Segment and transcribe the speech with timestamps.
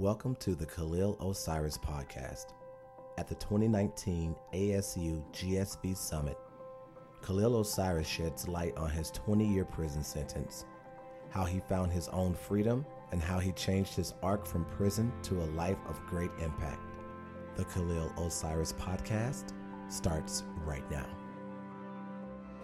[0.00, 2.52] Welcome to the Khalil Osiris podcast.
[3.16, 6.38] At the 2019 ASU GSV Summit,
[7.20, 10.66] Khalil Osiris sheds light on his 20 year prison sentence,
[11.30, 15.42] how he found his own freedom, and how he changed his arc from prison to
[15.42, 16.94] a life of great impact.
[17.56, 19.52] The Khalil Osiris podcast
[19.88, 21.06] starts right now.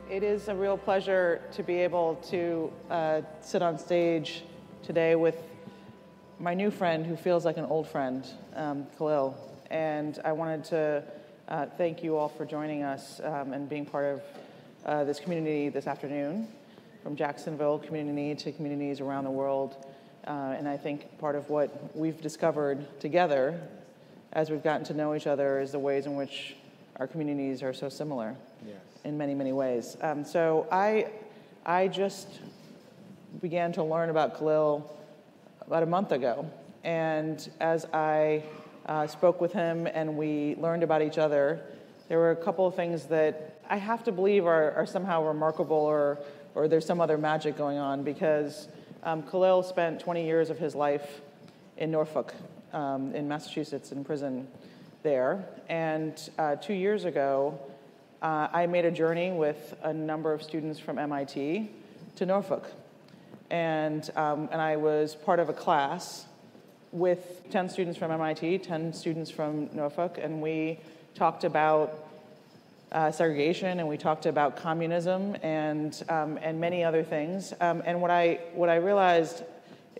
[0.08, 4.44] It is a real pleasure to be able to uh, sit on stage
[4.84, 5.42] today with
[6.38, 9.36] my new friend who feels like an old friend, um, Khalil.
[9.70, 11.04] And I wanted to
[11.48, 14.22] uh, thank you all for joining us um, and being part of
[14.84, 16.48] uh, this community this afternoon,
[17.02, 19.76] from Jacksonville community to communities around the world.
[20.26, 23.60] Uh, and I think part of what we've discovered together
[24.32, 26.56] as we've gotten to know each other is the ways in which
[26.96, 28.34] our communities are so similar
[28.66, 28.76] yes.
[29.04, 29.96] in many, many ways.
[30.00, 31.10] Um, so I,
[31.64, 32.28] I just
[33.40, 34.90] began to learn about Khalil
[35.66, 36.50] about a month ago.
[36.82, 38.42] And as I
[38.86, 41.60] uh, spoke with him and we learned about each other,
[42.08, 45.76] there were a couple of things that I have to believe are, are somehow remarkable
[45.76, 46.18] or,
[46.54, 48.68] or there's some other magic going on because
[49.02, 51.22] um, Khalil spent 20 years of his life
[51.78, 52.34] in Norfolk,
[52.72, 54.46] um, in Massachusetts, in prison
[55.02, 55.44] there.
[55.68, 57.58] And uh, two years ago,
[58.20, 61.70] uh, I made a journey with a number of students from MIT
[62.16, 62.70] to Norfolk
[63.54, 66.26] and, um, and I was part of a class
[66.90, 70.80] with 10 students from MIT, 10 students from Norfolk, and we
[71.14, 71.94] talked about
[72.90, 77.54] uh, segregation and we talked about communism and, um, and many other things.
[77.60, 79.44] Um, and what I, what I realized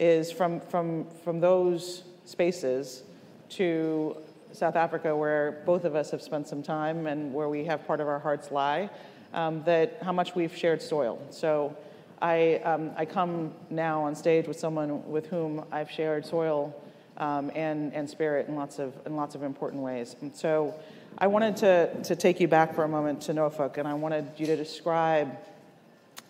[0.00, 3.04] is from, from, from those spaces
[3.50, 4.16] to
[4.52, 8.00] South Africa, where both of us have spent some time and where we have part
[8.00, 8.90] of our hearts lie,
[9.32, 11.24] um, that how much we've shared soil.
[11.30, 11.76] So
[12.24, 16.74] I, um, I come now on stage with someone with whom I've shared soil
[17.18, 20.16] um, and, and spirit in lots, of, in lots of important ways.
[20.22, 20.74] And so
[21.18, 24.26] I wanted to, to take you back for a moment to Norfolk, and I wanted
[24.38, 25.36] you to describe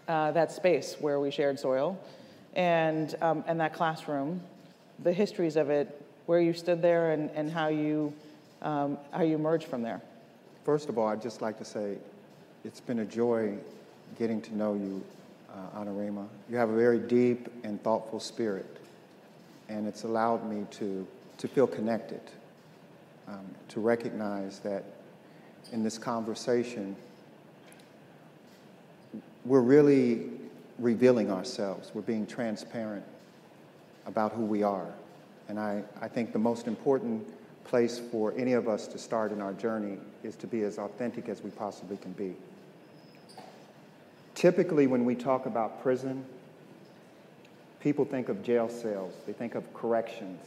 [0.09, 1.97] uh, that space where we shared soil
[2.57, 4.43] and, um, and that classroom,
[5.05, 8.13] the histories of it, where you stood there, and, and how, you,
[8.63, 10.01] um, how you emerged from there.
[10.65, 11.99] First of all, I'd just like to say
[12.65, 13.55] it's been a joy
[14.19, 15.01] getting to know you
[15.55, 16.27] uh, Anurima.
[16.51, 18.79] You have a very deep and thoughtful spirit,
[19.69, 21.07] and it's allowed me to,
[21.39, 22.21] to feel connected,
[23.29, 24.85] um, to recognize that
[25.73, 26.97] in this conversation,
[29.45, 30.31] we're really
[30.79, 31.91] revealing ourselves.
[31.95, 33.05] We're being transparent
[34.07, 34.89] about who we are.
[35.49, 37.27] And I, I think the most important
[37.65, 41.29] place for any of us to start in our journey is to be as authentic
[41.29, 42.35] as we possibly can be.
[44.45, 46.23] Typically, when we talk about prison,
[47.81, 50.39] people think of jail cells, they think of corrections.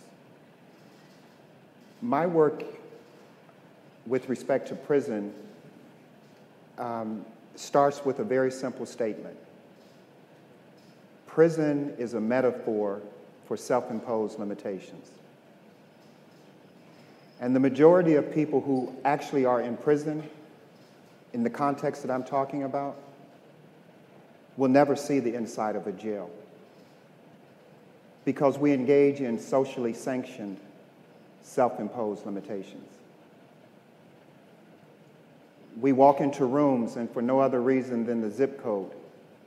[2.04, 2.64] My work
[4.06, 5.34] with respect to prison
[6.78, 7.26] um,
[7.56, 9.36] starts with a very simple statement
[11.26, 13.02] prison is a metaphor
[13.48, 15.10] for self imposed limitations.
[17.42, 20.22] And the majority of people who actually are in prison,
[21.34, 22.96] in the context that I'm talking about,
[24.58, 26.30] will never see the inside of a jail
[28.26, 30.60] because we engage in socially sanctioned,
[31.44, 32.92] self imposed limitations.
[35.80, 38.92] We walk into rooms, and for no other reason than the zip code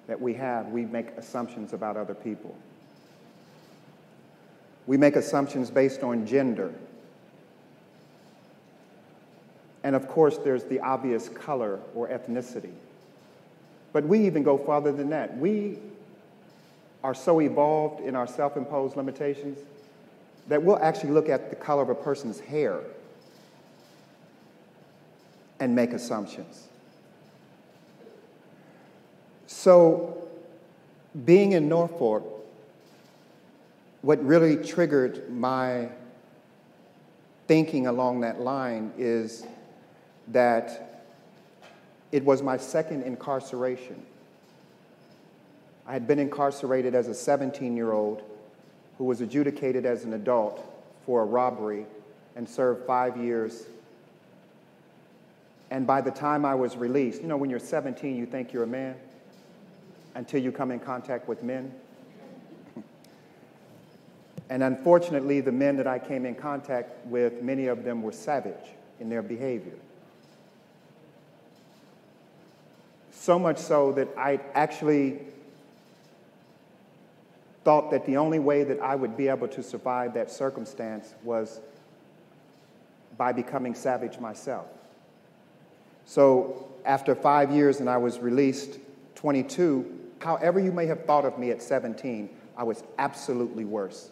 [0.06, 2.56] that we have, we make assumptions about other people.
[4.86, 6.72] We make assumptions based on gender.
[9.82, 12.72] And of course, there's the obvious color or ethnicity.
[13.92, 15.36] But we even go farther than that.
[15.36, 15.78] We
[17.02, 19.58] are so evolved in our self imposed limitations
[20.48, 22.80] that we'll actually look at the color of a person's hair
[25.58, 26.68] and make assumptions.
[29.46, 30.28] So,
[31.24, 32.24] being in Norfolk,
[34.02, 35.88] what really triggered my
[37.46, 39.44] thinking along that line is
[40.28, 40.89] that
[42.12, 44.02] it was my second incarceration.
[45.86, 48.22] I had been incarcerated as a 17 year old
[48.98, 50.64] who was adjudicated as an adult
[51.06, 51.86] for a robbery
[52.36, 53.64] and served five years.
[55.70, 58.64] And by the time I was released, you know, when you're 17, you think you're
[58.64, 58.96] a man
[60.14, 61.72] until you come in contact with men.
[64.50, 68.54] and unfortunately, the men that I came in contact with, many of them were savage
[68.98, 69.76] in their behavior.
[73.20, 75.18] So much so that I actually
[77.64, 81.60] thought that the only way that I would be able to survive that circumstance was
[83.18, 84.68] by becoming savage myself.
[86.06, 88.78] So after five years and I was released
[89.16, 94.08] 22, however you may have thought of me at 17, I was absolutely worse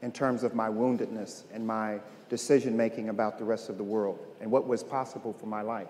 [0.00, 1.98] in terms of my woundedness and my
[2.28, 5.88] decision making about the rest of the world and what was possible for my life.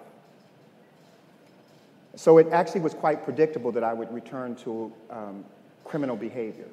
[2.17, 5.45] So it actually was quite predictable that I would return to um,
[5.85, 6.69] criminal behavior.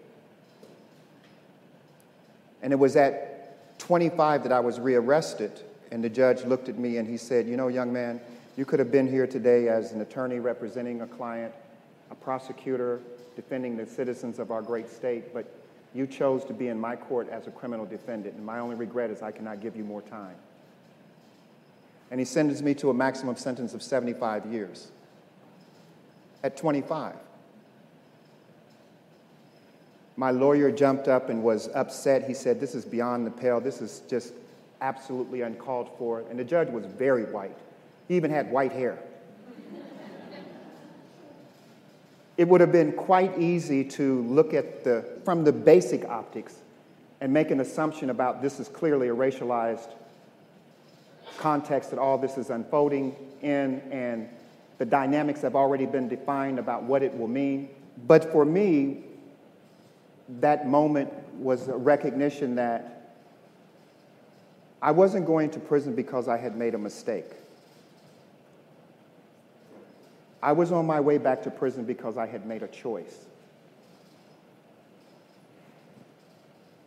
[2.61, 5.61] And it was at 25 that I was rearrested,
[5.91, 8.21] and the judge looked at me and he said, You know, young man,
[8.55, 11.53] you could have been here today as an attorney representing a client,
[12.11, 13.01] a prosecutor
[13.35, 15.51] defending the citizens of our great state, but
[15.95, 19.09] you chose to be in my court as a criminal defendant, and my only regret
[19.09, 20.35] is I cannot give you more time.
[22.11, 24.91] And he sentenced me to a maximum sentence of 75 years
[26.43, 27.15] at 25.
[30.17, 32.27] My lawyer jumped up and was upset.
[32.27, 33.59] He said, This is beyond the pale.
[33.59, 34.33] This is just
[34.81, 36.21] absolutely uncalled for.
[36.29, 37.57] And the judge was very white.
[38.07, 38.99] He even had white hair.
[42.37, 46.55] it would have been quite easy to look at the, from the basic optics
[47.19, 49.89] and make an assumption about this is clearly a racialized
[51.37, 54.27] context that all this is unfolding in and
[54.81, 57.69] the dynamics have already been defined about what it will mean.
[58.07, 59.03] But for me,
[60.39, 63.13] that moment was a recognition that
[64.81, 67.27] I wasn't going to prison because I had made a mistake.
[70.41, 73.27] I was on my way back to prison because I had made a choice.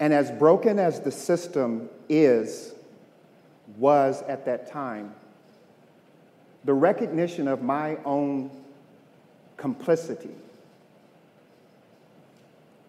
[0.00, 2.74] And as broken as the system is,
[3.78, 5.14] was at that time,
[6.64, 8.50] the recognition of my own
[9.56, 10.30] complicity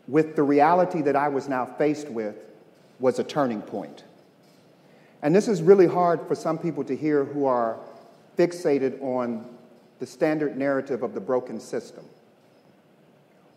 [0.07, 2.35] with the reality that I was now faced with
[2.99, 4.03] was a turning point.
[5.21, 7.77] And this is really hard for some people to hear who are
[8.37, 9.45] fixated on
[9.99, 12.05] the standard narrative of the broken system.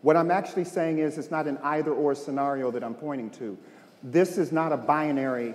[0.01, 3.57] What I'm actually saying is it's not an either or scenario that I'm pointing to.
[4.01, 5.53] This is not a binary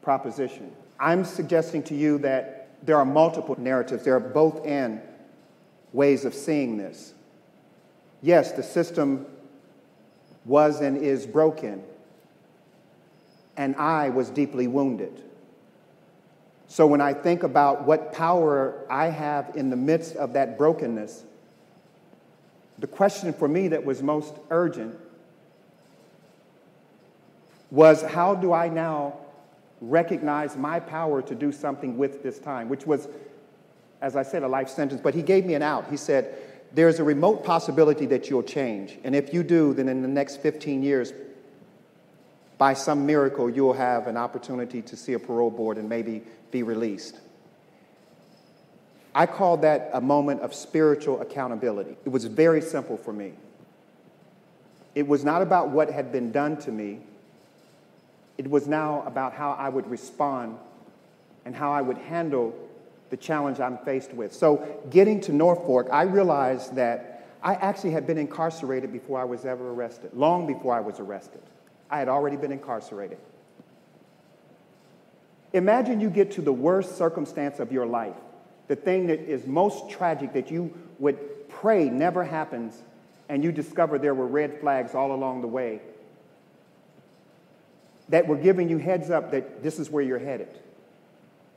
[0.00, 0.72] proposition.
[0.98, 5.00] I'm suggesting to you that there are multiple narratives, there are both and
[5.92, 7.14] ways of seeing this.
[8.20, 9.26] Yes, the system
[10.44, 11.82] was and is broken,
[13.56, 15.22] and I was deeply wounded.
[16.68, 21.24] So when I think about what power I have in the midst of that brokenness,
[22.78, 24.98] the question for me that was most urgent
[27.70, 29.18] was how do I now
[29.90, 33.08] recognize my power to do something with this time, which was,
[34.00, 35.00] as I said, a life sentence.
[35.02, 35.88] But he gave me an out.
[35.90, 36.36] He said,
[36.72, 38.98] There's a remote possibility that you'll change.
[39.04, 41.12] And if you do, then in the next 15 years,
[42.58, 46.62] by some miracle, you'll have an opportunity to see a parole board and maybe be
[46.62, 47.18] released.
[49.14, 51.96] I call that a moment of spiritual accountability.
[52.04, 53.34] It was very simple for me.
[54.94, 57.00] It was not about what had been done to me,
[58.36, 60.58] it was now about how I would respond
[61.44, 62.54] and how I would handle
[63.10, 64.32] the challenge I'm faced with.
[64.32, 69.44] So, getting to Norfolk, I realized that I actually had been incarcerated before I was
[69.44, 71.42] ever arrested, long before I was arrested.
[71.90, 73.18] I had already been incarcerated.
[75.52, 78.16] Imagine you get to the worst circumstance of your life,
[78.66, 82.82] the thing that is most tragic that you would pray never happens,
[83.28, 85.80] and you discover there were red flags all along the way
[88.08, 90.48] that were giving you heads up that this is where you're headed.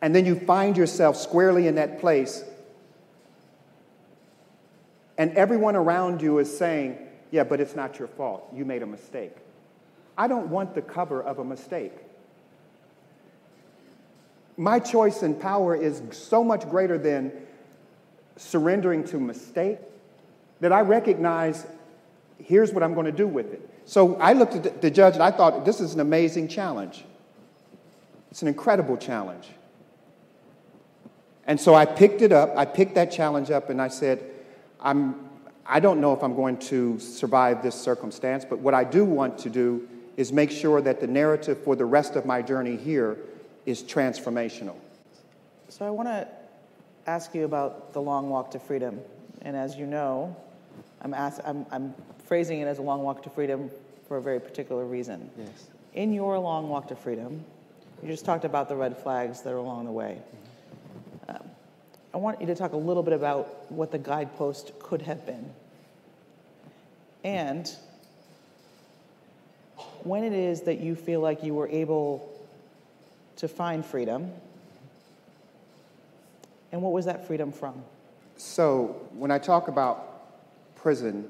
[0.01, 2.43] And then you find yourself squarely in that place,
[5.17, 6.97] and everyone around you is saying,
[7.31, 8.47] Yeah, but it's not your fault.
[8.53, 9.35] You made a mistake.
[10.17, 11.93] I don't want the cover of a mistake.
[14.55, 17.31] My choice and power is so much greater than
[18.37, 19.79] surrendering to mistake
[20.59, 21.65] that I recognize
[22.43, 23.69] here's what I'm going to do with it.
[23.85, 27.05] So I looked at the judge and I thought, this is an amazing challenge.
[28.31, 29.47] It's an incredible challenge.
[31.45, 34.23] And so I picked it up, I picked that challenge up, and I said,
[34.81, 35.29] I'm,
[35.65, 39.37] I don't know if I'm going to survive this circumstance, but what I do want
[39.39, 43.17] to do is make sure that the narrative for the rest of my journey here
[43.65, 44.75] is transformational.
[45.69, 46.27] So I want to
[47.05, 48.99] ask you about the long walk to freedom.
[49.41, 50.35] And as you know,
[51.01, 51.93] I'm, ask, I'm, I'm
[52.27, 53.71] phrasing it as a long walk to freedom
[54.07, 55.29] for a very particular reason.
[55.37, 55.67] Yes.
[55.93, 57.43] In your long walk to freedom,
[58.01, 60.19] you just talked about the red flags that are along the way.
[61.27, 61.49] Um,
[62.13, 65.49] I want you to talk a little bit about what the guidepost could have been.
[67.23, 67.69] And
[70.03, 72.31] when it is that you feel like you were able
[73.37, 74.31] to find freedom,
[76.71, 77.83] and what was that freedom from?
[78.35, 81.27] So, when I talk about prison,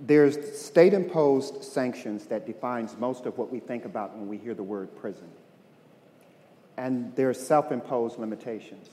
[0.00, 4.54] there's state imposed sanctions that defines most of what we think about when we hear
[4.54, 5.28] the word prison.
[6.76, 8.90] And there's self imposed limitations.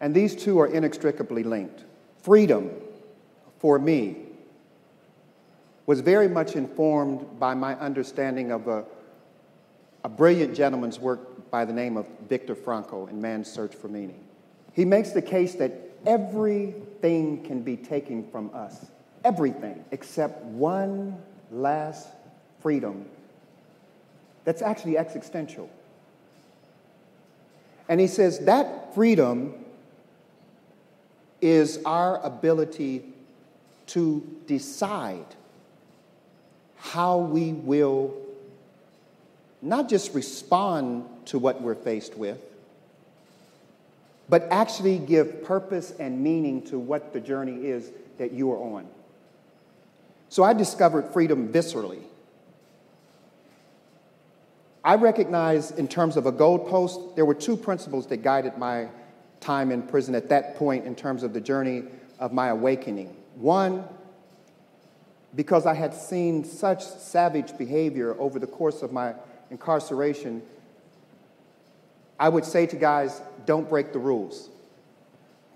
[0.00, 1.84] And these two are inextricably linked.
[2.22, 2.70] Freedom,
[3.58, 4.16] for me,
[5.86, 8.84] was very much informed by my understanding of a,
[10.04, 14.22] a brilliant gentleman's work by the name of Viktor Frankl in Man's Search for Meaning.
[14.74, 15.72] He makes the case that
[16.06, 18.86] everything can be taken from us,
[19.24, 21.20] everything, except one
[21.50, 22.08] last
[22.60, 23.06] freedom
[24.44, 25.68] that's actually existential.
[27.88, 29.54] And he says that freedom
[31.40, 33.04] is our ability
[33.88, 35.24] to decide
[36.76, 38.14] how we will
[39.60, 42.40] not just respond to what we're faced with,
[44.28, 48.86] but actually give purpose and meaning to what the journey is that you are on.
[50.28, 52.02] So I discovered freedom viscerally.
[54.84, 58.88] I recognize, in terms of a goalpost, there were two principles that guided my
[59.40, 61.84] time in prison at that point in terms of the journey
[62.18, 63.14] of my awakening.
[63.36, 63.84] One,
[65.34, 69.14] because I had seen such savage behavior over the course of my
[69.50, 70.42] incarceration,
[72.18, 74.48] I would say to guys, don't break the rules.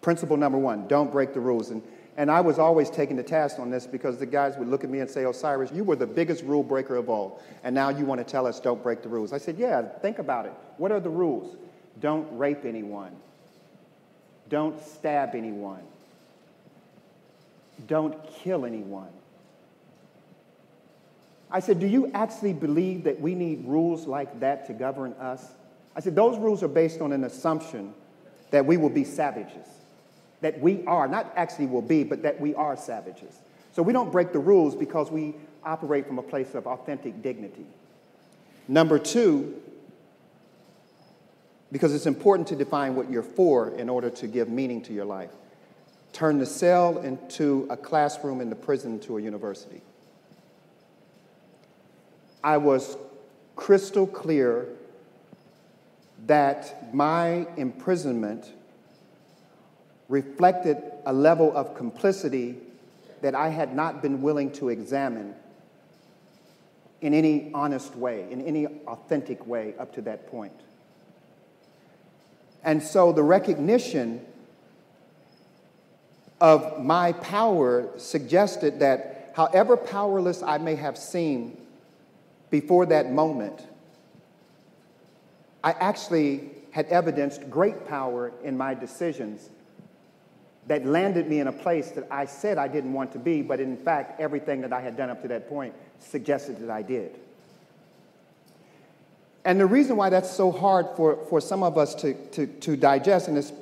[0.00, 1.70] Principle number one, don't break the rules.
[1.70, 1.82] And,
[2.16, 4.90] and I was always taken to task on this because the guys would look at
[4.90, 7.42] me and say, Osiris, you were the biggest rule breaker of all.
[7.64, 9.32] And now you want to tell us don't break the rules.
[9.32, 10.52] I said, yeah, think about it.
[10.76, 11.56] What are the rules?
[12.00, 13.16] Don't rape anyone.
[14.50, 15.82] Don't stab anyone.
[17.86, 19.08] Don't kill anyone.
[21.50, 25.44] I said, Do you actually believe that we need rules like that to govern us?
[25.94, 27.92] I said, Those rules are based on an assumption
[28.50, 29.66] that we will be savages.
[30.42, 33.40] That we are, not actually will be, but that we are savages.
[33.72, 35.34] So we don't break the rules because we
[35.64, 37.66] operate from a place of authentic dignity.
[38.68, 39.60] Number two,
[41.72, 45.06] because it's important to define what you're for in order to give meaning to your
[45.06, 45.30] life.
[46.12, 49.80] Turn the cell into a classroom and the prison to a university.
[52.44, 52.98] I was
[53.56, 54.66] crystal clear
[56.26, 58.52] that my imprisonment
[60.08, 62.58] reflected a level of complicity
[63.22, 65.34] that I had not been willing to examine
[67.00, 70.52] in any honest way, in any authentic way up to that point.
[72.64, 74.24] And so the recognition
[76.40, 81.56] of my power suggested that however powerless I may have seemed
[82.50, 83.66] before that moment,
[85.64, 89.48] I actually had evidenced great power in my decisions
[90.66, 93.60] that landed me in a place that I said I didn't want to be, but
[93.60, 97.18] in fact, everything that I had done up to that point suggested that I did.
[99.44, 102.76] And the reason why that's so hard for, for some of us to, to, to
[102.76, 103.52] digest, and it's,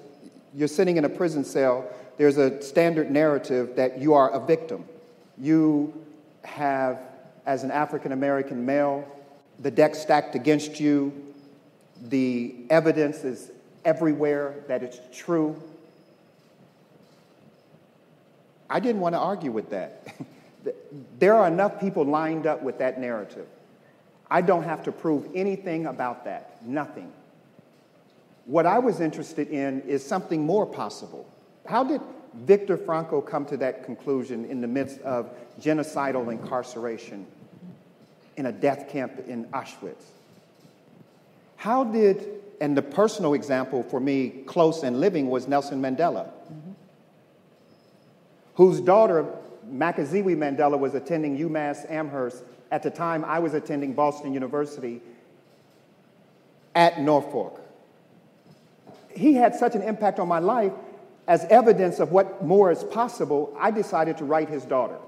[0.54, 1.88] you're sitting in a prison cell,
[2.18, 4.84] there's a standard narrative that you are a victim.
[5.38, 5.94] You
[6.42, 7.00] have
[7.46, 9.08] as an African American male,
[9.60, 11.12] the deck stacked against you,
[12.08, 13.50] the evidence is
[13.84, 15.60] everywhere that it's true.
[18.70, 20.14] I didn't want to argue with that.
[21.18, 23.46] there are enough people lined up with that narrative.
[24.30, 27.12] I don't have to prove anything about that, nothing.
[28.46, 31.28] What I was interested in is something more possible.
[31.66, 32.00] How did
[32.34, 37.26] Viktor Frankl come to that conclusion in the midst of genocidal incarceration
[38.36, 40.04] in a death camp in Auschwitz?
[41.56, 46.30] How did, and the personal example for me, close and living, was Nelson Mandela.
[48.60, 49.24] Whose daughter,
[49.72, 55.00] Makaziwe Mandela, was attending UMass Amherst at the time I was attending Boston University
[56.74, 57.58] at Norfolk.
[59.16, 60.72] He had such an impact on my life
[61.26, 64.98] as evidence of what more is possible, I decided to write his daughter.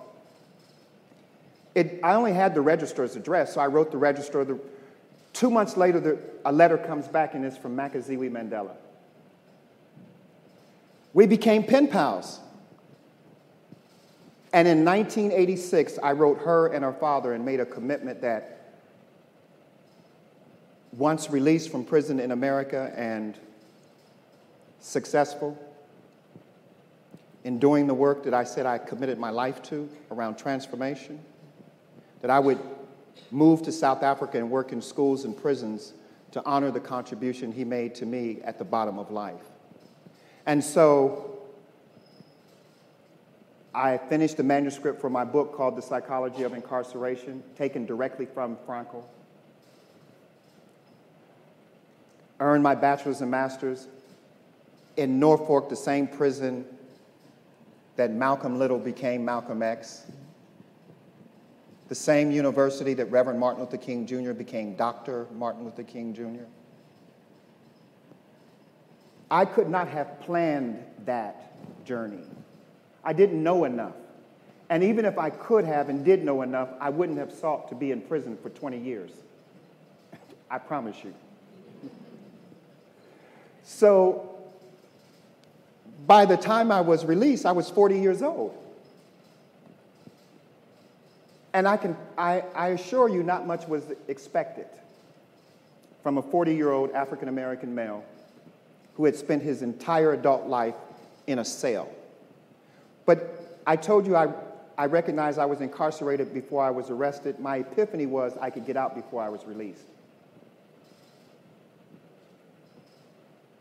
[1.75, 4.47] It, I only had the registrar's address, so I wrote the registrar.
[4.47, 4.59] The,
[5.35, 8.77] two months later, the, a letter comes back, and it's from Makaziwe Mandela.
[11.13, 12.41] We became pen pals.
[14.53, 18.59] And in 1986, I wrote her and her father and made a commitment that
[20.93, 23.39] once released from prison in America and
[24.81, 25.59] successful,
[27.45, 31.19] in doing the work that I said I committed my life to around transformation,
[32.21, 32.59] that I would
[33.31, 35.95] move to South Africa and work in schools and prisons
[36.33, 39.43] to honor the contribution he made to me at the bottom of life.
[40.47, 41.32] And so
[43.75, 48.57] I finished the manuscript for my book called The Psychology of Incarceration, taken directly from
[48.69, 49.05] Frankl.
[52.39, 53.89] Earned my bachelor's and master's
[54.97, 56.67] in Norfolk, the same prison
[57.97, 60.05] that Malcolm Little became Malcolm X,
[61.89, 64.33] the same university that Reverend Martin Luther King Jr.
[64.33, 65.27] became Dr.
[65.35, 66.45] Martin Luther King Jr.
[69.31, 71.53] I could not have planned that
[71.87, 72.25] journey.
[73.05, 73.95] I didn't know enough.
[74.71, 77.75] And even if I could have and did know enough, I wouldn't have sought to
[77.75, 79.11] be in prison for 20 years.
[80.51, 81.15] I promise you.
[83.65, 84.33] So
[86.07, 88.57] by the time I was released, I was 40 years old.
[91.55, 94.67] And I, can, I, I assure you, not much was expected
[96.03, 98.05] from a 40 year old African American male
[98.95, 100.75] who had spent his entire adult life
[101.27, 101.89] in a cell.
[103.07, 104.33] But I told you I,
[104.77, 107.39] I recognized I was incarcerated before I was arrested.
[107.39, 109.85] My epiphany was I could get out before I was released.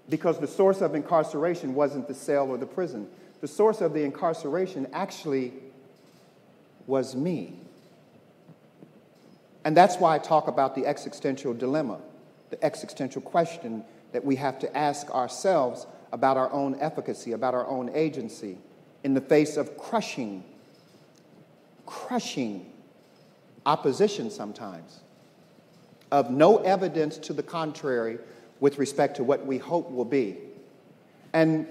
[0.09, 3.07] Because the source of incarceration wasn't the cell or the prison.
[3.39, 5.53] The source of the incarceration actually
[6.85, 7.55] was me.
[9.63, 11.99] And that's why I talk about the existential dilemma,
[12.49, 17.67] the existential question that we have to ask ourselves about our own efficacy, about our
[17.67, 18.57] own agency
[19.03, 20.43] in the face of crushing,
[21.85, 22.71] crushing
[23.65, 25.01] opposition sometimes,
[26.11, 28.17] of no evidence to the contrary
[28.59, 30.37] with respect to what we hope will be.
[31.33, 31.67] And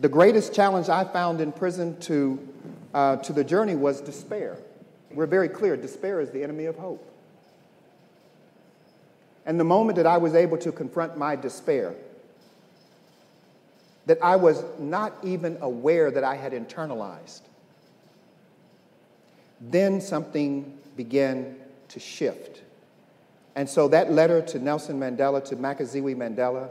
[0.00, 2.48] the greatest challenge I found in prison to,
[2.94, 4.56] uh, to the journey was despair.
[5.12, 7.08] We're very clear despair is the enemy of hope.
[9.44, 11.94] And the moment that I was able to confront my despair,
[14.06, 17.42] that I was not even aware that I had internalized,
[19.60, 21.56] then something began
[21.88, 22.62] to shift.
[23.54, 26.70] And so that letter to Nelson Mandela, to Makaziwe Mandela,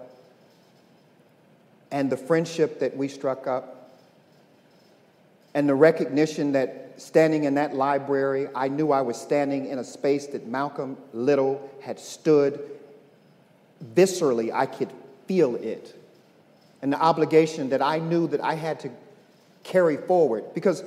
[1.92, 3.92] and the friendship that we struck up,
[5.54, 9.84] and the recognition that standing in that library, I knew I was standing in a
[9.84, 12.60] space that Malcolm Little had stood.
[13.96, 14.92] Viscerally, I could
[15.28, 16.01] feel it
[16.82, 18.90] and the obligation that I knew that I had to
[19.64, 20.54] carry forward.
[20.54, 20.84] Because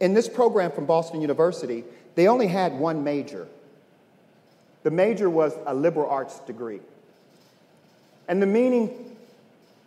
[0.00, 1.84] in this program from Boston University,
[2.14, 3.48] they only had one major.
[4.82, 6.80] The major was a liberal arts degree.
[8.28, 9.16] And the meaning,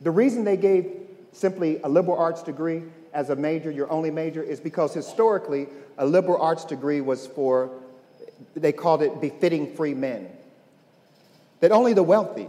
[0.01, 0.91] the reason they gave
[1.32, 6.06] simply a liberal arts degree as a major, your only major, is because historically a
[6.06, 7.69] liberal arts degree was for,
[8.56, 10.30] they called it befitting free men.
[11.62, 12.47] That only the wealthy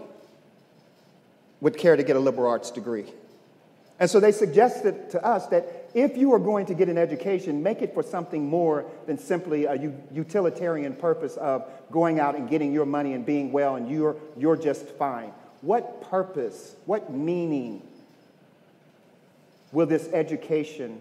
[1.60, 3.06] would care to get a liberal arts degree.
[3.98, 7.62] And so they suggested to us that if you are going to get an education,
[7.62, 9.74] make it for something more than simply a
[10.12, 14.56] utilitarian purpose of going out and getting your money and being well and you're, you're
[14.56, 15.32] just fine.
[15.62, 17.82] What purpose, what meaning
[19.72, 21.00] will this education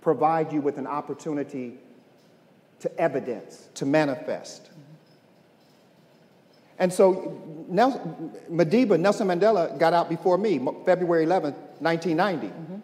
[0.00, 1.74] provide you with an opportunity
[2.80, 4.70] to evidence, to manifest?
[6.82, 12.48] And so Nelson, Madiba, Nelson Mandela got out before me, February 11, 1990.
[12.48, 12.76] Mm-hmm.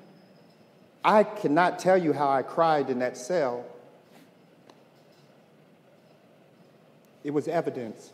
[1.03, 3.65] I cannot tell you how I cried in that cell.
[7.25, 8.13] It was evidence.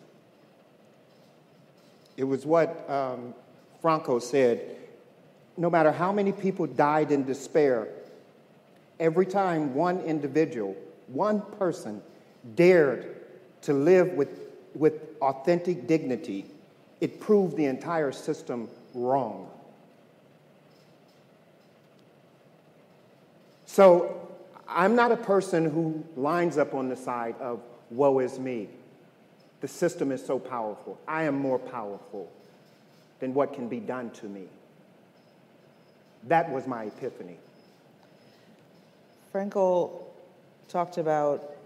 [2.17, 3.35] It was what um,
[3.83, 4.79] Frankl said
[5.59, 7.89] no matter how many people died in despair,
[8.99, 10.75] every time one individual,
[11.09, 12.01] one person,
[12.55, 13.17] dared
[13.61, 14.45] to live with
[14.75, 16.47] with authentic dignity,
[17.01, 19.51] it proved the entire system wrong.
[23.67, 24.29] So
[24.69, 27.61] I'm not a person who lines up on the side of
[27.91, 28.69] woe is me.
[29.61, 30.99] The system is so powerful.
[31.09, 32.31] I am more powerful
[33.21, 34.45] than what can be done to me.
[36.25, 37.37] That was my epiphany.
[39.33, 40.05] Frankl
[40.69, 41.57] talked about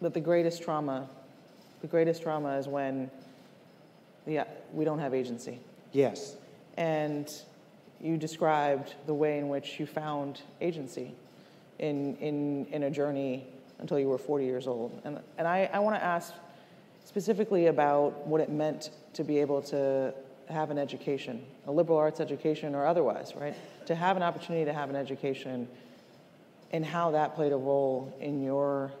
[0.00, 1.08] that the greatest trauma
[1.80, 3.10] the greatest trauma is when
[4.26, 5.58] yeah, we don't have agency.
[5.92, 6.36] Yes.
[6.76, 7.28] And
[8.00, 11.14] you described the way in which you found agency
[11.78, 13.46] in, in, in a journey
[13.78, 15.00] until you were 40 years old.
[15.04, 16.32] And, and I, I want to ask
[17.04, 20.12] specifically about what it meant to be able to
[20.48, 23.54] have an education, a liberal arts education or otherwise, right?
[23.86, 25.68] To have an opportunity to have an education
[26.70, 28.92] and how that played a role in your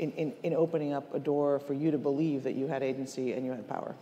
[0.00, 3.34] in, in, in opening up a door for you to believe that you had agency
[3.34, 3.94] and you had power.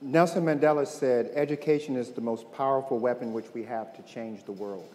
[0.00, 4.52] Nelson Mandela said, Education is the most powerful weapon which we have to change the
[4.52, 4.88] world.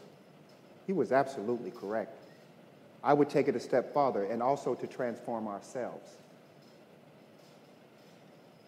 [0.88, 2.16] He was absolutely correct.
[3.04, 6.10] I would take it a step farther and also to transform ourselves.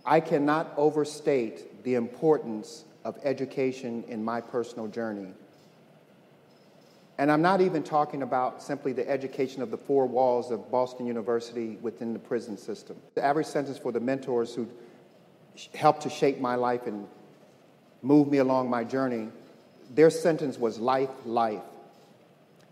[0.06, 5.32] I cannot overstate the importance of education in my personal journey.
[7.22, 11.06] And I'm not even talking about simply the education of the four walls of Boston
[11.06, 12.98] University within the prison system.
[13.14, 14.68] The average sentence for the mentors who
[15.76, 17.08] helped to shape my life and
[18.02, 19.30] move me along my journey,
[19.94, 21.62] their sentence was life, life.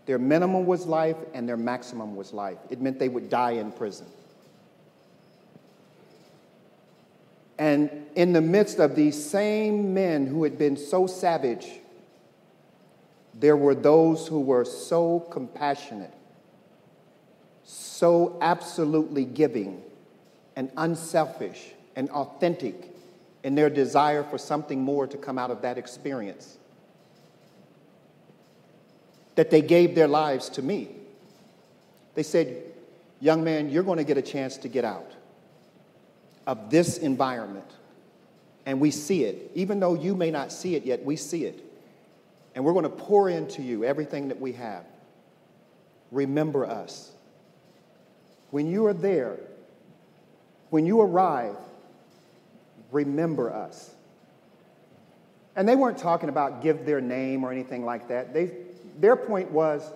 [0.06, 2.58] Their minimum was life and their maximum was life.
[2.70, 4.08] It meant they would die in prison.
[7.56, 11.68] And in the midst of these same men who had been so savage,
[13.40, 16.12] there were those who were so compassionate,
[17.64, 19.82] so absolutely giving
[20.56, 22.94] and unselfish and authentic
[23.42, 26.58] in their desire for something more to come out of that experience.
[29.36, 30.88] That they gave their lives to me.
[32.14, 32.64] They said,
[33.22, 35.12] Young man, you're going to get a chance to get out
[36.46, 37.70] of this environment.
[38.64, 39.50] And we see it.
[39.54, 41.69] Even though you may not see it yet, we see it.
[42.54, 44.84] And we're going to pour into you everything that we have.
[46.10, 47.12] Remember us.
[48.50, 49.38] When you are there,
[50.70, 51.56] when you arrive,
[52.90, 53.94] remember us.
[55.56, 58.32] And they weren't talking about give their name or anything like that.
[58.32, 58.52] They,
[58.98, 59.88] their point was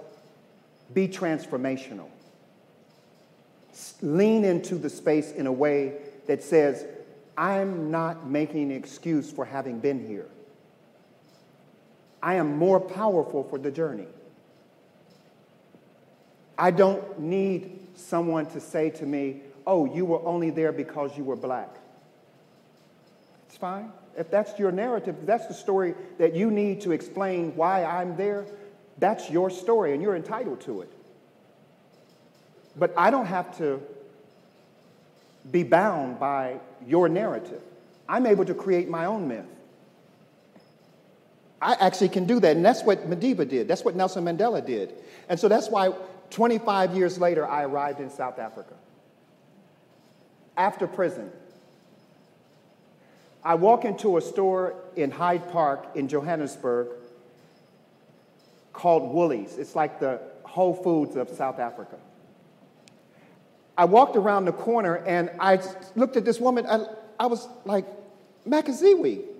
[0.92, 2.08] be transformational.
[4.02, 6.84] Lean into the space in a way that says,
[7.36, 10.28] I'm not making an excuse for having been here.
[12.24, 14.06] I am more powerful for the journey.
[16.56, 21.22] I don't need someone to say to me, oh, you were only there because you
[21.22, 21.68] were black.
[23.46, 23.92] It's fine.
[24.16, 28.46] If that's your narrative, that's the story that you need to explain why I'm there,
[28.96, 30.92] that's your story and you're entitled to it.
[32.74, 33.82] But I don't have to
[35.52, 37.60] be bound by your narrative.
[38.08, 39.53] I'm able to create my own myth.
[41.64, 43.68] I actually can do that, and that's what Madiba did.
[43.68, 44.92] That's what Nelson Mandela did.
[45.30, 45.94] And so that's why
[46.28, 48.74] 25 years later, I arrived in South Africa.
[50.58, 51.32] After prison,
[53.42, 56.88] I walk into a store in Hyde Park in Johannesburg
[58.74, 59.56] called Woolies.
[59.56, 61.96] It's like the Whole Foods of South Africa.
[63.78, 65.62] I walked around the corner and I
[65.96, 66.66] looked at this woman.
[66.66, 66.86] and
[67.18, 67.86] I was like,
[68.46, 69.33] Makaziwe.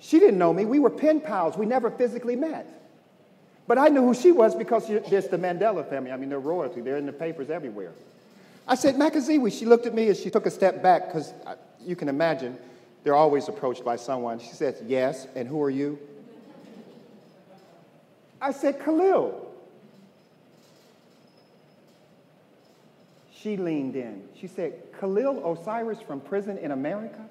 [0.00, 0.64] She didn't know me.
[0.64, 1.56] We were pen pals.
[1.56, 2.66] We never physically met.
[3.66, 6.10] But I knew who she was because there's the Mandela family.
[6.10, 6.80] I mean, they're royalty.
[6.80, 7.92] They're in the papers everywhere.
[8.66, 9.56] I said, Makaziwe.
[9.56, 11.32] She looked at me and she took a step back because
[11.80, 12.56] you can imagine
[13.04, 14.40] they're always approached by someone.
[14.40, 15.98] She says, Yes, and who are you?
[18.40, 19.46] I said, Khalil.
[23.32, 24.22] She leaned in.
[24.38, 27.29] She said, Khalil Osiris from prison in America?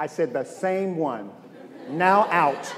[0.00, 1.30] I said, The same one.
[1.90, 2.74] Now out.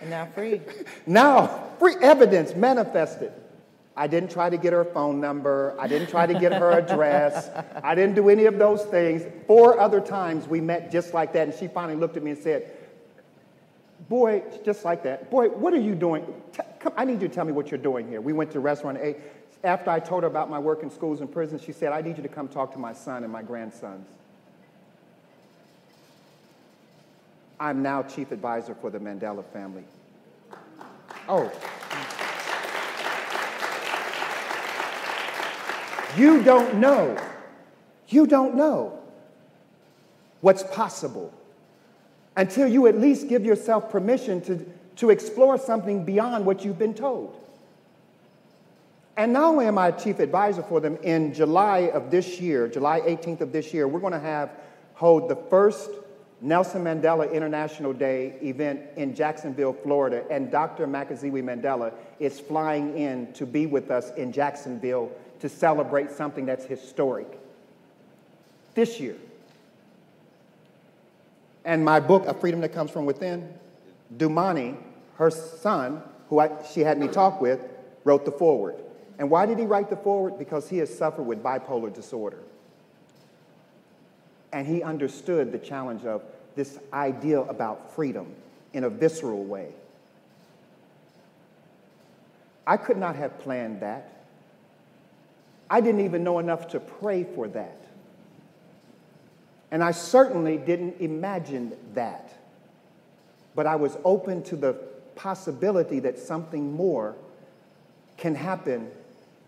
[0.00, 0.60] and now free.
[1.06, 3.32] Now, free evidence manifested.
[3.96, 5.76] I didn't try to get her phone number.
[5.78, 7.48] I didn't try to get her address.
[7.84, 9.22] I didn't do any of those things.
[9.46, 12.40] Four other times we met just like that, and she finally looked at me and
[12.40, 12.76] said,
[14.08, 15.30] Boy, just like that.
[15.30, 16.26] Boy, what are you doing?
[16.52, 18.20] T- come, I need you to tell me what you're doing here.
[18.20, 19.14] We went to restaurant A.
[19.62, 22.16] After I told her about my work in schools and prisons, she said, I need
[22.16, 24.08] you to come talk to my son and my grandsons.
[27.64, 29.84] I'm now chief advisor for the Mandela family.
[31.26, 31.50] Oh.
[36.14, 37.16] You don't know.
[38.08, 39.00] You don't know
[40.42, 41.32] what's possible
[42.36, 46.92] until you at least give yourself permission to, to explore something beyond what you've been
[46.92, 47.34] told.
[49.16, 53.00] And not only am I chief advisor for them, in July of this year, July
[53.00, 54.50] 18th of this year, we're going to have
[54.92, 55.88] hold the first
[56.44, 60.86] Nelson Mandela International Day event in Jacksonville, Florida, and Dr.
[60.86, 66.66] Makaziwe Mandela is flying in to be with us in Jacksonville to celebrate something that's
[66.66, 67.40] historic
[68.74, 69.16] this year.
[71.64, 73.48] And my book, A Freedom That Comes From Within,
[74.14, 74.76] Dumani,
[75.16, 77.60] her son, who I, she had me talk with,
[78.04, 78.74] wrote the foreword.
[79.18, 80.38] And why did he write the foreword?
[80.38, 82.40] Because he has suffered with bipolar disorder.
[84.54, 86.22] And he understood the challenge of
[86.54, 88.32] this idea about freedom
[88.72, 89.70] in a visceral way.
[92.64, 94.12] I could not have planned that.
[95.68, 97.84] I didn't even know enough to pray for that.
[99.72, 102.32] And I certainly didn't imagine that.
[103.56, 104.74] But I was open to the
[105.16, 107.16] possibility that something more
[108.16, 108.92] can happen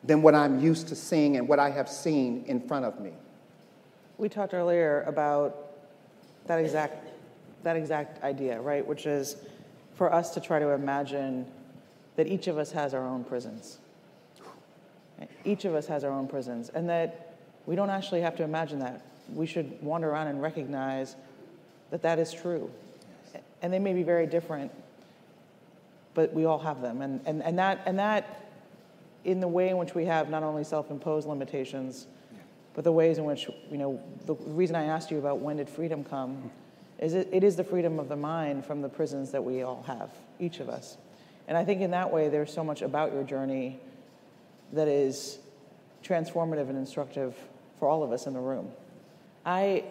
[0.03, 3.13] than what I'm used to seeing and what I have seen in front of me.
[4.19, 5.73] We talked earlier about
[6.47, 7.07] that exact,
[7.65, 8.87] that exact idea, right?
[8.87, 9.37] Which is
[9.95, 11.47] for us to try to imagine
[12.17, 13.79] that each of us has our own prisons.
[15.45, 17.35] Each of us has our own prisons, and that
[17.67, 19.03] we don't actually have to imagine that.
[19.35, 21.17] We should wander around and recognize
[21.91, 22.71] that that is true.
[23.63, 24.71] And they may be very different,
[26.15, 27.01] but we all have them.
[27.01, 28.45] And, and, and, that, and that,
[29.25, 32.07] in the way in which we have not only self imposed limitations,
[32.77, 35.69] but the ways in which, you know, the reason I asked you about when did
[35.69, 36.51] freedom come
[36.99, 39.83] is it, it is the freedom of the mind from the prisons that we all
[39.87, 40.99] have, each of us.
[41.49, 43.81] And I think in that way, there's so much about your journey
[44.75, 45.39] that is
[46.05, 47.35] transformative and instructive
[47.79, 48.71] for all of us in the room.
[49.47, 49.85] I,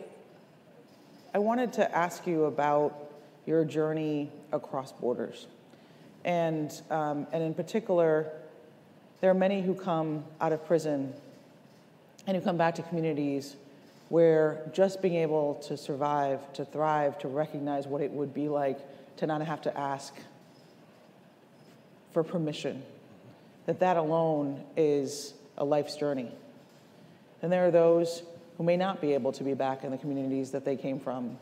[1.33, 3.11] I wanted to ask you about
[3.47, 5.47] your journey across borders.
[6.23, 8.31] And, um, and in particular,
[9.21, 11.15] there are many who come out of prison
[12.27, 13.55] and who come back to communities
[14.09, 18.77] where just being able to survive, to thrive, to recognize what it would be like
[19.17, 20.13] to not have to ask
[22.13, 22.83] for permission,
[23.65, 26.31] that that alone is a life's journey.
[27.41, 28.23] And there are those
[28.57, 31.37] who may not be able to be back in the communities that they came from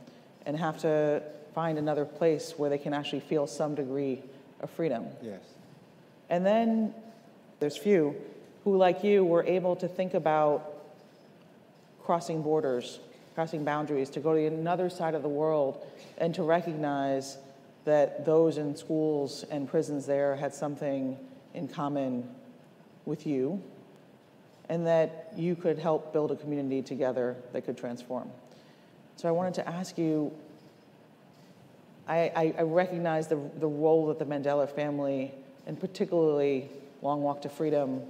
[0.45, 1.21] and have to
[1.53, 4.21] find another place where they can actually feel some degree
[4.61, 5.05] of freedom.
[5.21, 5.41] Yes.
[6.29, 6.93] And then
[7.59, 8.15] there's few
[8.63, 10.72] who, like you, were able to think about
[12.03, 12.99] crossing borders,
[13.35, 15.85] crossing boundaries, to go to another side of the world
[16.17, 17.37] and to recognize
[17.85, 21.17] that those in schools and prisons there had something
[21.53, 22.27] in common
[23.05, 23.61] with you
[24.69, 28.29] and that you could help build a community together that could transform.
[29.17, 30.31] So I wanted to ask you
[32.07, 35.31] I, I, recognize the, the role that the Mandela family,
[35.65, 36.69] and particularly
[37.01, 38.01] Long Walk to Freedom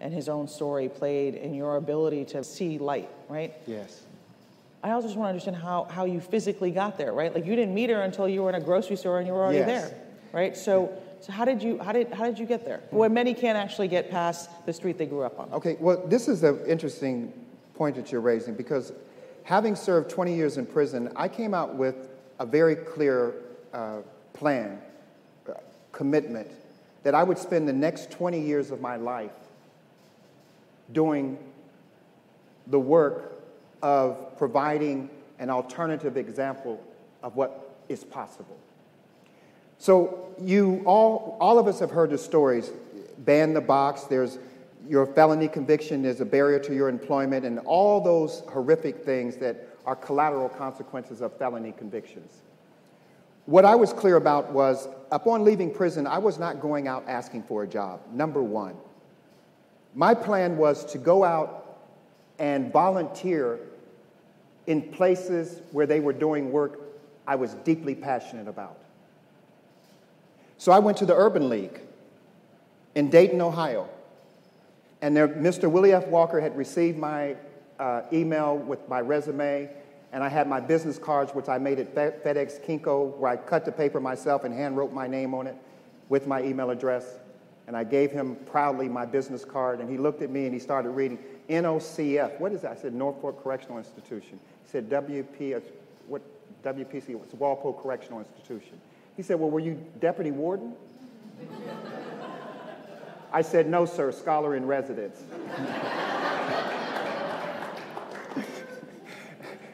[0.00, 3.54] and his own story, played in your ability to see light, right?
[3.66, 4.02] Yes.
[4.82, 7.34] I also just want to understand how, how you physically got there, right?
[7.34, 9.42] Like you didn't meet her until you were in a grocery store and you were
[9.42, 9.90] already yes.
[9.90, 10.00] there,
[10.32, 10.56] right?
[10.56, 12.80] So, so how did you how did how did you get there?
[12.90, 15.52] Where many can't actually get past the street they grew up on.
[15.52, 17.32] Okay, well, this is an interesting
[17.74, 18.92] point that you're raising because
[19.42, 22.08] having served 20 years in prison, I came out with
[22.38, 23.34] a very clear
[23.74, 23.98] uh,
[24.32, 24.80] plan,
[25.46, 25.52] uh,
[25.92, 26.50] commitment,
[27.02, 29.32] that I would spend the next 20 years of my life
[30.92, 31.38] doing
[32.66, 33.42] the work
[33.82, 36.82] of providing an alternative example
[37.22, 38.56] of what is possible.
[39.78, 42.70] So you all, all of us have heard the stories,
[43.18, 44.38] ban the box, there's
[44.88, 49.68] your felony conviction is a barrier to your employment, and all those horrific things that
[49.86, 52.42] are collateral consequences of felony convictions.
[53.46, 57.42] What I was clear about was upon leaving prison, I was not going out asking
[57.44, 58.76] for a job, number one.
[59.94, 61.78] My plan was to go out
[62.38, 63.58] and volunteer
[64.66, 66.80] in places where they were doing work
[67.26, 68.76] I was deeply passionate about.
[70.58, 71.80] So I went to the Urban League
[72.96, 73.88] in Dayton, Ohio.
[75.00, 75.70] And there, Mr.
[75.70, 76.08] Willie F.
[76.08, 77.36] Walker had received my
[77.78, 79.70] uh, email with my resume
[80.12, 83.64] and I had my business cards, which I made at FedEx Kinko, where I cut
[83.64, 85.56] the paper myself and hand wrote my name on it
[86.08, 87.19] with my email address.
[87.70, 90.58] And I gave him proudly my business card, and he looked at me and he
[90.58, 92.40] started reading NOCF.
[92.40, 92.72] What is that?
[92.72, 94.40] I said Norfolk Correctional Institution.
[94.64, 95.60] He said WP, uh,
[96.08, 96.20] what
[96.64, 97.10] WPC?
[97.22, 98.80] It's Walpole Correctional Institution.
[99.16, 100.74] He said, Well, were you deputy warden?
[103.32, 105.22] I said, No, sir, scholar in residence.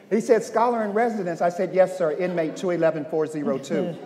[0.09, 1.41] He said, Scholar in residence.
[1.41, 3.97] I said, Yes, sir, inmate 211402.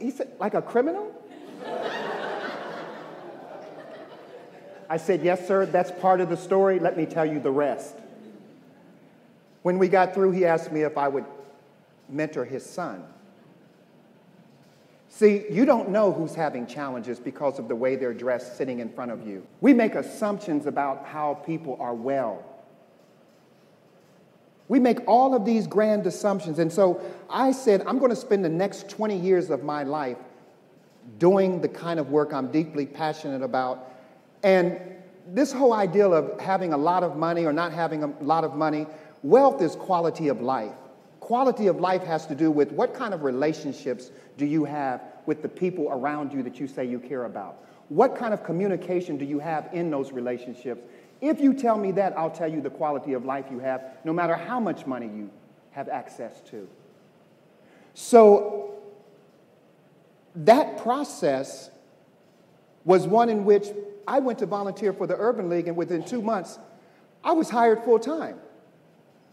[0.00, 1.13] he said, Like a criminal?
[4.94, 6.78] I said, Yes, sir, that's part of the story.
[6.78, 7.96] Let me tell you the rest.
[9.62, 11.24] When we got through, he asked me if I would
[12.08, 13.02] mentor his son.
[15.08, 18.88] See, you don't know who's having challenges because of the way they're dressed sitting in
[18.88, 19.44] front of you.
[19.60, 22.44] We make assumptions about how people are well
[24.68, 26.58] we make all of these grand assumptions.
[26.58, 30.16] And so I said, I'm going to spend the next 20 years of my life
[31.18, 33.93] doing the kind of work I'm deeply passionate about.
[34.44, 34.78] And
[35.26, 38.54] this whole idea of having a lot of money or not having a lot of
[38.54, 38.86] money,
[39.22, 40.74] wealth is quality of life.
[41.20, 45.40] Quality of life has to do with what kind of relationships do you have with
[45.40, 47.64] the people around you that you say you care about?
[47.88, 50.82] What kind of communication do you have in those relationships?
[51.22, 54.12] If you tell me that, I'll tell you the quality of life you have, no
[54.12, 55.30] matter how much money you
[55.70, 56.68] have access to.
[57.94, 58.74] So,
[60.36, 61.70] that process
[62.84, 63.68] was one in which
[64.06, 66.58] I went to volunteer for the Urban League, and within two months,
[67.22, 68.38] I was hired full time.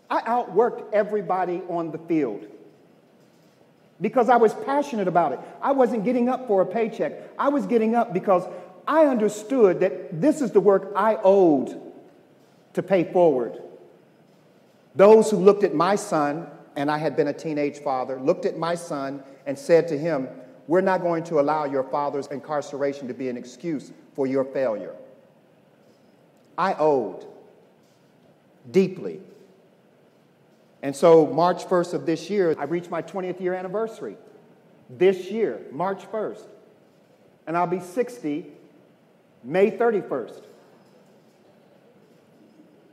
[0.09, 2.45] I outworked everybody on the field
[4.01, 5.39] because I was passionate about it.
[5.61, 8.43] I wasn't getting up for a paycheck, I was getting up because
[8.87, 11.79] I understood that this is the work I owed
[12.73, 13.61] to pay forward.
[14.95, 18.57] Those who looked at my son, and I had been a teenage father, looked at
[18.57, 20.27] my son and said to him,
[20.67, 24.95] We're not going to allow your father's incarceration to be an excuse for your failure.
[26.57, 27.25] I owed
[28.69, 29.19] deeply.
[30.83, 34.17] And so, March 1st of this year, I reached my 20th year anniversary.
[34.89, 36.47] This year, March 1st.
[37.47, 38.45] And I'll be 60
[39.43, 40.41] May 31st.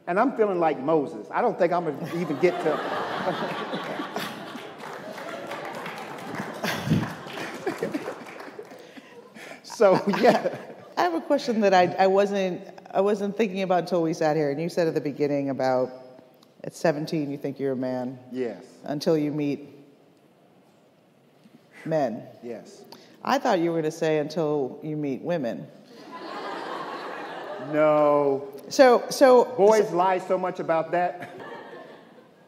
[0.07, 1.27] And I'm feeling like Moses.
[1.31, 2.81] I don't think I'm going to even get to.
[9.63, 10.57] so, yeah.
[10.99, 12.61] I have a question that I, I, wasn't,
[12.93, 14.51] I wasn't thinking about until we sat here.
[14.51, 15.93] And you said at the beginning about
[16.65, 18.19] at 17 you think you're a man.
[18.33, 18.65] Yes.
[18.83, 19.69] Until you meet
[21.85, 22.25] men.
[22.43, 22.83] Yes.
[23.23, 25.69] I thought you were going to say until you meet women.
[27.73, 28.49] No.
[28.69, 31.31] So, so boys so, lie so much about that.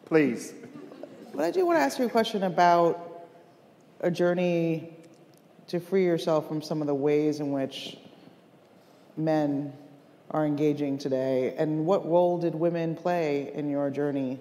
[0.06, 0.54] Please.
[1.32, 3.26] But I do want to ask you a question about
[4.00, 4.92] a journey
[5.68, 7.96] to free yourself from some of the ways in which
[9.24, 9.72] men
[10.30, 14.38] are engaging today, and what role did women play in your journey?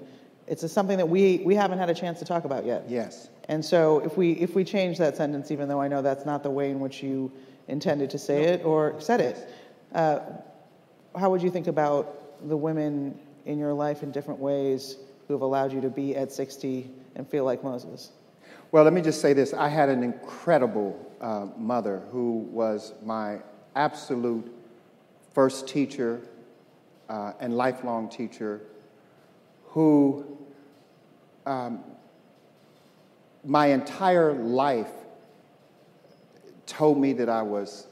[0.48, 2.86] It's something that we, we haven't had a chance to talk about yet.
[2.88, 3.30] Yes.
[3.50, 6.44] And so if we if we change that sentence, even though I know that's not
[6.44, 7.32] the way in which you
[7.68, 8.52] intended to say no.
[8.52, 9.50] it or said it,
[9.94, 10.20] uh,
[11.18, 15.42] how would you think about the women in your life in different ways who have
[15.42, 18.12] allowed you to be at 60 and feel like Moses?
[18.72, 19.52] Well, let me just say this.
[19.54, 23.40] I had an incredible uh, mother who was my
[23.76, 24.59] absolute
[25.40, 26.20] first teacher
[27.08, 28.60] uh, and lifelong teacher
[29.68, 30.38] who
[31.46, 31.82] um,
[33.46, 34.92] my entire life
[36.66, 37.88] told me that I was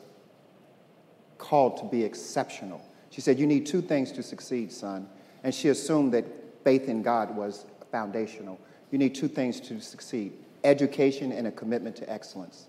[1.38, 2.82] called to be exceptional.
[3.12, 5.08] She said, You need two things to succeed, son.
[5.46, 6.26] And she assumed that
[6.66, 8.60] faith in God was foundational.
[8.92, 10.34] You need two things to succeed
[10.66, 12.68] education and a commitment to excellence.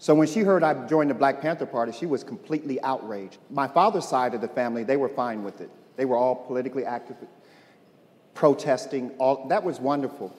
[0.00, 3.36] So when she heard I joined the Black Panther Party, she was completely outraged.
[3.50, 5.68] My father's side of the family, they were fine with it.
[5.96, 7.16] They were all politically active,
[8.32, 9.10] protesting.
[9.18, 10.34] All, that was wonderful.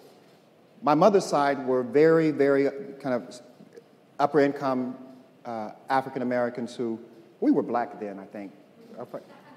[0.82, 3.40] My mother's side were very, very kind of
[4.20, 4.98] upper income
[5.46, 7.00] uh, African Americans who,
[7.40, 8.52] we were black then, I think.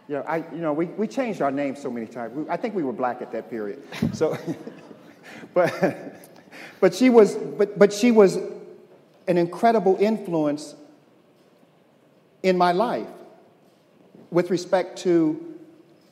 [0.06, 2.34] You know, I, you know we, we changed our names so many times.
[2.34, 3.82] We, I think we were black at that period.
[4.12, 4.36] So,
[5.54, 5.72] but,
[6.78, 8.38] but, she was, but, but she was
[9.26, 10.74] an incredible influence
[12.42, 13.08] in my life
[14.30, 15.54] with respect to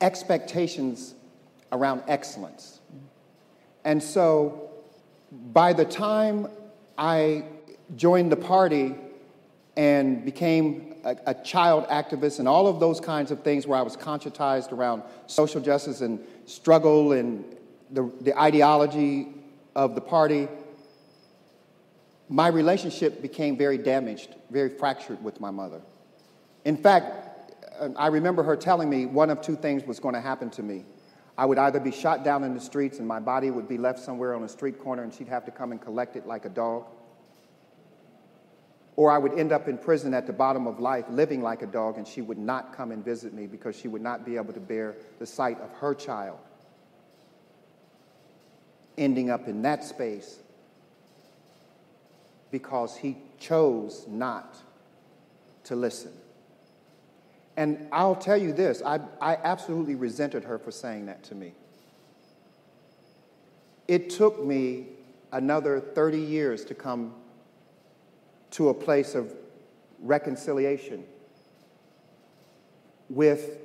[0.01, 1.13] expectations
[1.71, 2.79] around excellence.
[3.83, 4.71] And so
[5.31, 6.47] by the time
[6.97, 7.45] I
[7.95, 8.95] joined the party
[9.75, 13.81] and became a, a, child activist and all of those kinds of things where I
[13.81, 17.43] was conscientized around social justice and struggle and
[17.91, 19.27] the, the ideology
[19.75, 20.47] of the party,
[22.33, 25.79] my relationship became very damaged, very fractured with my mother.
[26.65, 30.21] In fact, uh, I remember her telling me one of two things was going to
[30.21, 30.83] happen to me.
[31.37, 33.99] I would either be shot down in the streets and my body would be left
[33.99, 36.49] somewhere on a street corner and she'd have to come and collect it like a
[36.49, 36.87] dog
[38.95, 41.67] or I would end up in prison at the bottom of life, living like a
[41.67, 44.53] dog, and she would not come and visit me because she would not be able
[44.53, 46.37] to bear the sight of her child
[48.97, 50.39] ending up in that space
[52.53, 54.55] because he chose not
[55.63, 56.11] to listen.
[57.57, 61.53] And I'll tell you this I, I absolutely resented her for saying that to me.
[63.87, 64.85] It took me
[65.31, 67.15] another 30 years to come
[68.51, 69.33] to a place of
[69.99, 71.05] reconciliation
[73.09, 73.57] with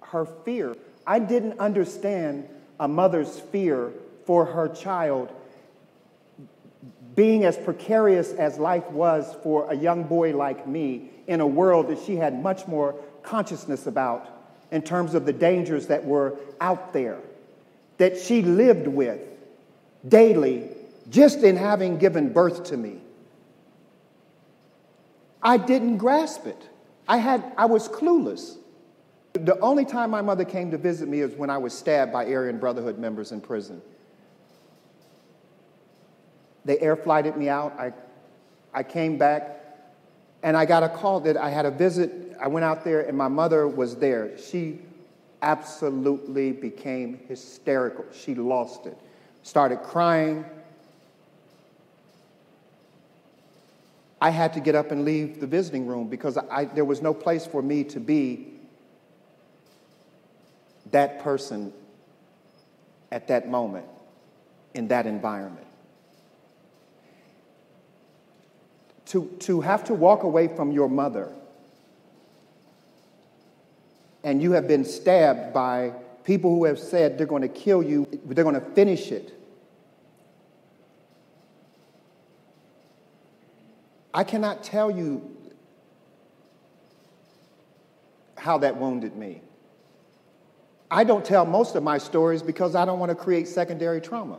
[0.00, 0.76] her fear.
[1.08, 3.92] I didn't understand a mother's fear
[4.26, 5.32] for her child
[7.14, 11.88] being as precarious as life was for a young boy like me in a world
[11.88, 14.28] that she had much more consciousness about
[14.70, 17.18] in terms of the dangers that were out there,
[17.98, 19.20] that she lived with
[20.08, 20.68] daily
[21.10, 22.98] just in having given birth to me.
[25.42, 26.68] I didn't grasp it.
[27.06, 28.56] I, had, I was clueless.
[29.34, 32.32] The only time my mother came to visit me is when I was stabbed by
[32.32, 33.82] Aryan Brotherhood members in prison.
[36.64, 37.78] They air flighted me out.
[37.78, 37.92] I,
[38.72, 39.60] I came back
[40.42, 42.36] and I got a call that I had a visit.
[42.40, 44.36] I went out there and my mother was there.
[44.38, 44.80] She
[45.42, 48.04] absolutely became hysterical.
[48.12, 48.96] She lost it,
[49.42, 50.44] started crying.
[54.20, 57.12] I had to get up and leave the visiting room because I, there was no
[57.12, 58.52] place for me to be
[60.92, 61.72] that person
[63.10, 63.86] at that moment
[64.74, 65.66] in that environment.
[69.12, 71.30] To, to have to walk away from your mother
[74.24, 75.92] and you have been stabbed by
[76.24, 79.34] people who have said they're going to kill you, they're going to finish it.
[84.14, 85.28] I cannot tell you
[88.38, 89.42] how that wounded me.
[90.90, 94.38] I don't tell most of my stories because I don't want to create secondary trauma.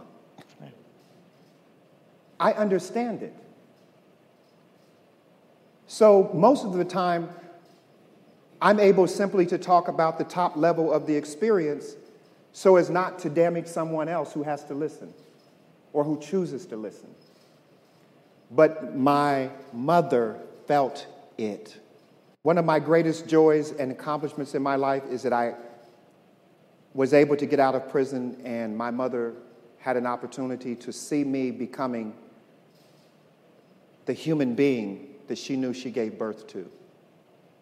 [2.39, 3.33] I understand it.
[5.93, 7.29] So, most of the time,
[8.59, 11.95] I'm able simply to talk about the top level of the experience
[12.51, 15.13] so as not to damage someone else who has to listen
[15.93, 17.13] or who chooses to listen.
[18.49, 21.05] But my mother felt
[21.37, 21.77] it.
[22.41, 25.53] One of my greatest joys and accomplishments in my life is that I
[26.95, 29.35] was able to get out of prison, and my mother
[29.77, 32.15] had an opportunity to see me becoming
[34.07, 36.69] the human being that she knew she gave birth to.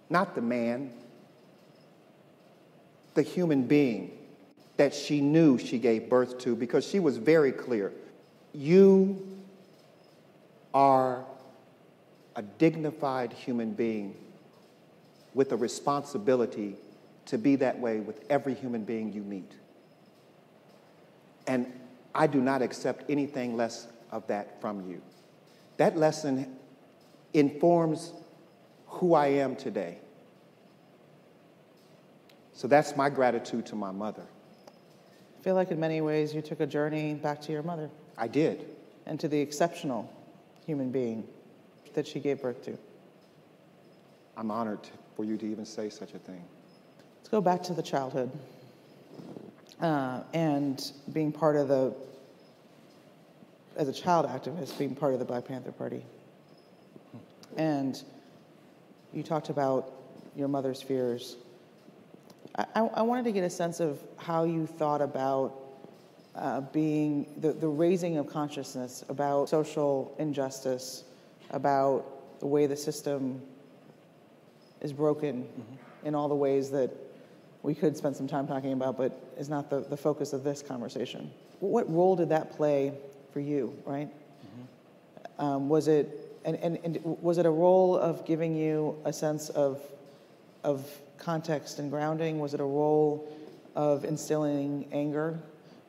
[0.09, 0.91] Not the man,
[3.13, 4.11] the human being
[4.75, 7.93] that she knew she gave birth to because she was very clear.
[8.53, 9.25] You
[10.73, 11.23] are
[12.35, 14.17] a dignified human being
[15.33, 16.75] with a responsibility
[17.27, 19.53] to be that way with every human being you meet.
[21.47, 21.71] And
[22.13, 25.01] I do not accept anything less of that from you.
[25.77, 26.57] That lesson
[27.33, 28.13] informs
[28.87, 29.97] who I am today.
[32.53, 34.23] So that's my gratitude to my mother.
[35.39, 37.89] I feel like in many ways you took a journey back to your mother.
[38.17, 38.67] I did.
[39.07, 40.11] And to the exceptional
[40.65, 41.27] human being
[41.93, 42.77] that she gave birth to.
[44.37, 46.43] I'm honored for you to even say such a thing.
[47.17, 48.31] Let's go back to the childhood
[49.81, 51.93] uh, and being part of the,
[53.75, 56.05] as a child activist, being part of the Black Panther Party.
[57.57, 58.01] And
[59.13, 59.91] you talked about
[60.35, 61.37] your mother's fears.
[62.55, 65.57] I, I wanted to get a sense of how you thought about
[66.35, 71.03] uh, being the, the raising of consciousness about social injustice,
[71.51, 73.41] about the way the system
[74.81, 76.07] is broken mm-hmm.
[76.07, 76.91] in all the ways that
[77.63, 80.61] we could spend some time talking about, but is not the, the focus of this
[80.61, 81.31] conversation.
[81.59, 82.93] What role did that play
[83.31, 84.07] for you, right?
[84.07, 85.43] Mm-hmm.
[85.43, 89.49] Um, was it and, and, and was it a role of giving you a sense
[89.49, 89.81] of
[90.63, 90.85] of
[91.17, 92.39] context and grounding?
[92.39, 93.31] Was it a role
[93.75, 95.39] of instilling anger?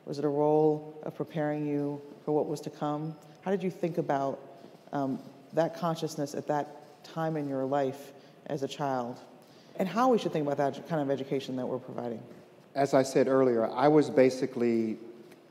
[0.05, 3.15] Was it a role of preparing you for what was to come?
[3.41, 4.39] How did you think about
[4.91, 5.19] um,
[5.53, 8.11] that consciousness at that time in your life
[8.47, 9.19] as a child?
[9.77, 12.21] And how we should think about that kind of education that we're providing?
[12.75, 14.97] As I said earlier, I was basically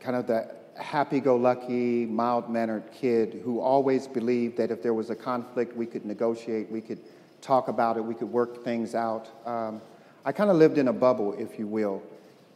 [0.00, 4.94] kind of the happy go lucky, mild mannered kid who always believed that if there
[4.94, 7.00] was a conflict, we could negotiate, we could
[7.40, 9.28] talk about it, we could work things out.
[9.46, 9.80] Um,
[10.24, 12.02] I kind of lived in a bubble, if you will.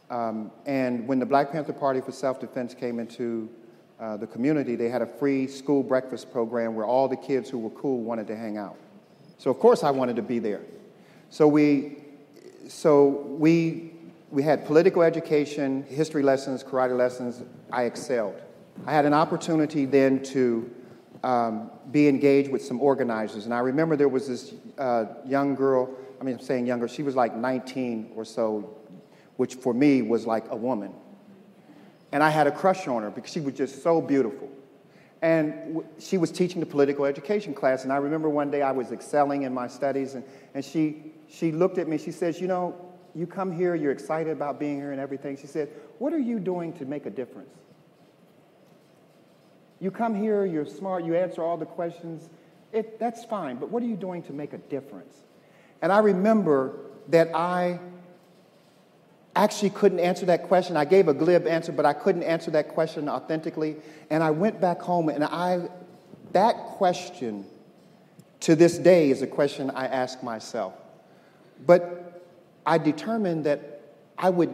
[0.09, 3.49] Um, and when the Black Panther Party for Self Defense came into
[3.99, 7.59] uh, the community, they had a free school breakfast program where all the kids who
[7.59, 8.77] were cool wanted to hang out.
[9.37, 10.61] So, of course, I wanted to be there.
[11.29, 11.97] So, we,
[12.69, 13.07] so
[13.37, 13.91] we,
[14.29, 17.43] we had political education, history lessons, karate lessons.
[17.71, 18.41] I excelled.
[18.85, 20.69] I had an opportunity then to
[21.23, 23.45] um, be engaged with some organizers.
[23.45, 27.03] And I remember there was this uh, young girl, I mean, I'm saying younger, she
[27.03, 28.77] was like 19 or so,
[29.37, 30.93] which for me was like a woman.
[32.11, 34.49] And I had a crush on her because she was just so beautiful.
[35.21, 37.83] And w- she was teaching the political education class.
[37.83, 40.23] And I remember one day I was excelling in my studies, and,
[40.53, 41.97] and she, she looked at me.
[41.97, 42.86] She says, You know,
[43.17, 45.37] you come here, you're excited about being here and everything.
[45.37, 47.49] She said, What are you doing to make a difference?
[49.79, 52.29] You come here, you're smart, you answer all the questions.
[52.71, 55.15] It, that's fine, but what are you doing to make a difference?
[55.81, 57.79] And I remember that I
[59.35, 60.77] actually couldn't answer that question.
[60.77, 63.77] I gave a glib answer, but I couldn't answer that question authentically.
[64.11, 65.69] And I went back home and I,
[66.33, 67.45] that question
[68.41, 70.73] to this day is a question I ask myself.
[71.65, 72.07] But
[72.67, 73.81] I determined that
[74.17, 74.53] I would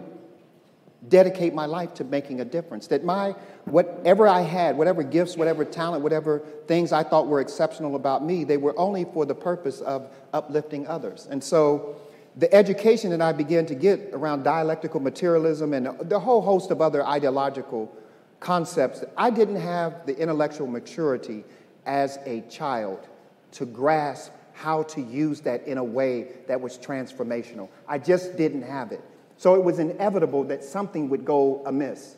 [1.09, 2.87] dedicate my life to making a difference.
[2.87, 3.31] That my,
[3.65, 8.43] whatever I had, whatever gifts, whatever talent, whatever things I thought were exceptional about me,
[8.43, 11.27] they were only for the purpose of uplifting others.
[11.29, 11.95] And so
[12.37, 16.81] the education that I began to get around dialectical materialism and the whole host of
[16.81, 17.91] other ideological
[18.39, 21.43] concepts, I didn't have the intellectual maturity
[21.85, 23.07] as a child
[23.53, 27.69] to grasp how to use that in a way that was transformational.
[27.87, 29.01] I just didn't have it.
[29.37, 32.15] So it was inevitable that something would go amiss.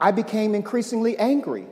[0.00, 1.66] I became increasingly angry.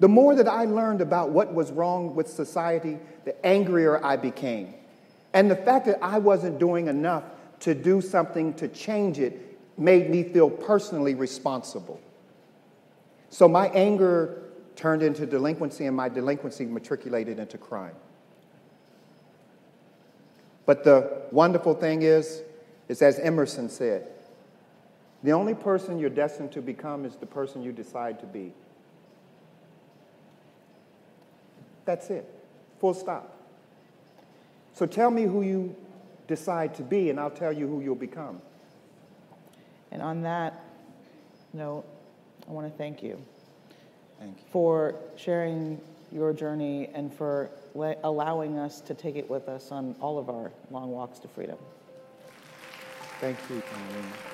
[0.00, 4.74] The more that I learned about what was wrong with society, the angrier I became.
[5.32, 7.24] And the fact that I wasn't doing enough
[7.60, 12.00] to do something to change it made me feel personally responsible.
[13.30, 14.41] So my anger
[14.82, 17.94] turned into delinquency, and my delinquency matriculated into crime.
[20.66, 22.42] But the wonderful thing is,
[22.88, 24.08] is as Emerson said,
[25.22, 28.52] the only person you're destined to become is the person you decide to be.
[31.84, 32.28] That's it.
[32.80, 33.38] Full stop.
[34.72, 35.76] So tell me who you
[36.26, 38.42] decide to be, and I'll tell you who you'll become.
[39.92, 40.60] And on that
[41.52, 41.84] note,
[42.48, 43.31] I want to thank you, Thank you.
[44.50, 47.50] For sharing your journey and for
[48.04, 51.58] allowing us to take it with us on all of our long walks to freedom.
[53.20, 54.31] Thank you, Marlene.